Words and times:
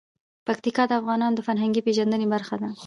پکتیکا 0.47 0.83
د 0.87 0.91
افغانانو 0.99 1.37
د 1.37 1.41
فرهنګي 1.47 1.81
پیژندنې 1.87 2.27
برخه 2.33 2.55
ده. 2.61 2.69